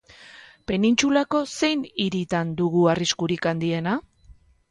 [0.69, 3.97] Penintsulako zein hiritan dugu arriskurik handiena?